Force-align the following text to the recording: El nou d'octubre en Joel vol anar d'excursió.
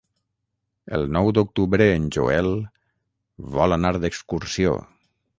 El 0.99 1.03
nou 1.17 1.27
d'octubre 1.37 1.85
en 1.97 2.07
Joel 2.15 2.49
vol 3.57 3.75
anar 3.77 3.91
d'excursió. 4.05 4.73